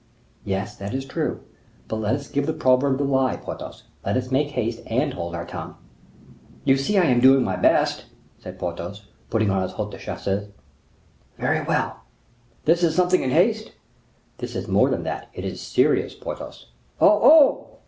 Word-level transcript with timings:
"Yes, 0.43 0.75
that 0.77 0.95
is 0.95 1.05
true; 1.05 1.41
but 1.87 1.97
let 1.97 2.15
us 2.15 2.27
give 2.27 2.47
the 2.47 2.53
proverb 2.53 2.97
the 2.97 3.03
lie, 3.03 3.35
Porthos; 3.35 3.83
let 4.03 4.17
us 4.17 4.31
make 4.31 4.49
haste, 4.49 4.81
and 4.87 5.13
hold 5.13 5.35
our 5.35 5.45
tongue." 5.45 5.75
"You 6.65 6.75
see 6.75 6.97
I 6.97 7.03
am 7.03 7.19
doing 7.19 7.43
my 7.43 7.55
best," 7.55 8.05
said 8.39 8.57
Porthos, 8.57 9.05
putting 9.29 9.51
on 9.51 9.61
his 9.61 9.73
haut 9.73 9.91
de 9.91 9.99
chausses. 9.99 10.49
"Very 11.37 11.61
well." 11.61 11.99
"This 12.65 12.81
is 12.81 12.95
something 12.95 13.21
in 13.21 13.29
haste?" 13.29 13.73
"It 14.39 14.55
is 14.55 14.67
more 14.67 14.89
than 14.89 15.03
that, 15.03 15.29
it 15.35 15.45
is 15.45 15.61
serious, 15.61 16.15
Porthos." 16.15 16.65
"Oh, 16.99 17.19
oh!" 17.21 17.67